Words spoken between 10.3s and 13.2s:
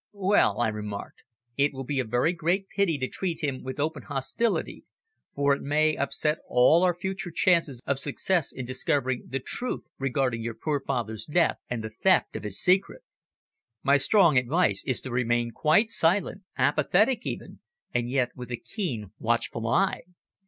your poor father's death, and the theft of his secret.